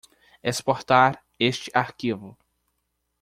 [0.41, 2.35] Exportar este arquivo.